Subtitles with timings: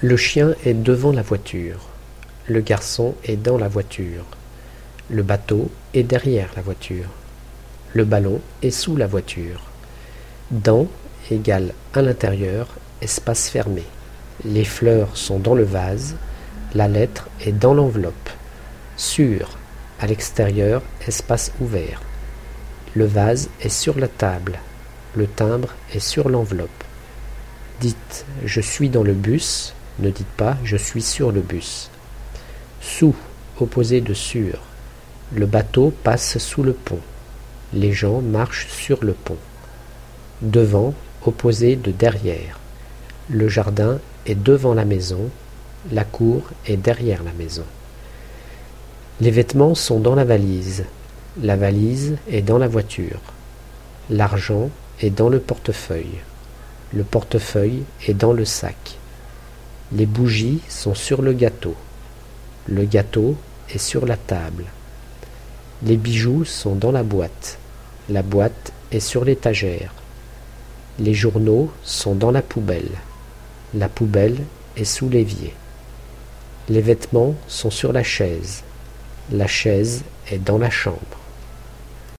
[0.00, 1.80] Le chien est devant la voiture.
[2.46, 4.24] Le garçon est dans la voiture.
[5.10, 7.08] Le bateau est derrière la voiture.
[7.94, 9.60] Le ballon est sous la voiture.
[10.52, 10.86] Dans
[11.32, 12.68] égale à l'intérieur,
[13.02, 13.82] espace fermé.
[14.44, 16.14] Les fleurs sont dans le vase.
[16.76, 18.30] La lettre est dans l'enveloppe.
[18.96, 19.58] Sur,
[19.98, 22.02] à l'extérieur, espace ouvert.
[22.94, 24.60] Le vase est sur la table.
[25.16, 26.84] Le timbre est sur l'enveloppe.
[27.80, 31.90] Dites je suis dans le bus, ne dites pas je suis sur le bus.
[32.80, 33.14] Sous,
[33.60, 34.60] opposé de sur.
[35.34, 37.00] Le bateau passe sous le pont.
[37.72, 39.36] Les gens marchent sur le pont.
[40.40, 40.94] Devant,
[41.26, 42.58] opposé de derrière.
[43.28, 45.30] Le jardin est devant la maison.
[45.92, 47.64] La cour est derrière la maison.
[49.20, 50.84] Les vêtements sont dans la valise.
[51.42, 53.20] La valise est dans la voiture.
[54.10, 56.20] L'argent est dans le portefeuille.
[56.94, 58.97] Le portefeuille est dans le sac.
[59.90, 61.74] Les bougies sont sur le gâteau.
[62.66, 63.36] Le gâteau
[63.70, 64.64] est sur la table.
[65.82, 67.58] Les bijoux sont dans la boîte.
[68.10, 69.94] La boîte est sur l'étagère.
[70.98, 72.90] Les journaux sont dans la poubelle.
[73.72, 74.44] La poubelle
[74.76, 75.54] est sous l'évier.
[76.68, 78.64] Les vêtements sont sur la chaise.
[79.32, 81.17] La chaise est dans la chambre.